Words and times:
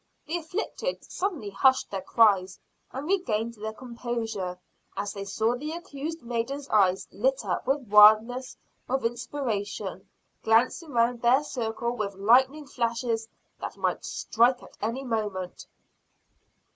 The 0.25 0.37
"afflicted" 0.39 1.03
suddenly 1.03 1.51
hushed 1.51 1.91
their 1.91 2.01
cries 2.01 2.57
and 2.91 3.05
regained 3.05 3.53
their 3.53 3.71
composure, 3.71 4.57
as 4.97 5.13
they 5.13 5.25
saw 5.25 5.55
the 5.55 5.73
accused 5.73 6.23
maiden's 6.23 6.67
eyes, 6.69 7.07
lit 7.11 7.45
up 7.45 7.67
with 7.67 7.83
the 7.87 7.93
wildness 7.95 8.57
of 8.89 9.05
inspiration, 9.05 10.09
glancing 10.41 10.89
around 10.93 11.21
their 11.21 11.43
circle 11.43 11.95
with 11.95 12.15
lightning 12.15 12.65
flashes 12.65 13.27
that 13.59 13.77
might 13.77 14.03
strike 14.03 14.63
at 14.63 14.75
any 14.81 15.03
moment. 15.03 15.67